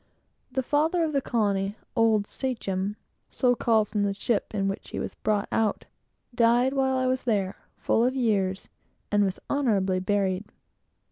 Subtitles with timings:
[0.51, 2.95] The father of the colony, old Sachem,
[3.29, 5.85] so called from the ship in which he was brought out,
[6.33, 8.67] died while I was there, full of years,
[9.11, 10.45] and was honorably buried.